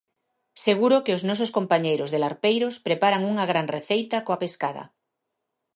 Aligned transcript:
Seguro 0.65 1.03
que 1.05 1.15
os 1.17 1.25
nosos 1.29 1.53
compañeiros 1.57 2.09
de 2.11 2.19
Larpeiros 2.23 2.75
preparan 2.87 3.21
unha 3.31 3.45
gran 3.51 3.65
receita 3.77 4.17
coa 4.25 4.41
pescada. 4.43 4.83